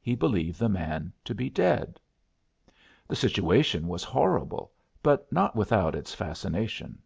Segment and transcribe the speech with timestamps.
[0.00, 1.98] He believed the man to be dead.
[3.08, 4.70] The situation was horrible,
[5.02, 7.00] but not with out its fascination.